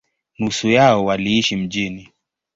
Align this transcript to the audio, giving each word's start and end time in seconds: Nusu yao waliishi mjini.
Nusu 0.39 0.67
yao 0.69 1.05
waliishi 1.05 1.55
mjini. 1.57 2.09